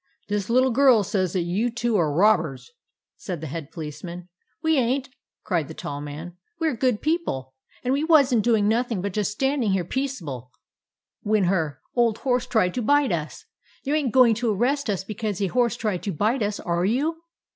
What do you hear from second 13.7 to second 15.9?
You ain't going to arrest us because a horse